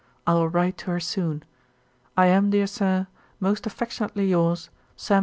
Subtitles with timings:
[0.25, 1.43] I will write to her soon.
[2.17, 3.05] 'I am, dear Sir,
[3.39, 5.19] 'Most affectionately yours, 'SAM.